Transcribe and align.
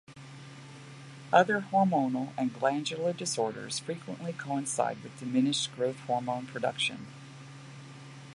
Other 1.31 1.67
hormonal 1.71 2.33
or 2.35 2.45
glandular 2.59 3.13
disorders 3.13 3.77
frequently 3.77 4.33
coincide 4.33 5.03
with 5.03 5.19
diminished 5.19 5.75
growth 5.75 5.99
hormone 6.07 6.47
production. 6.47 7.05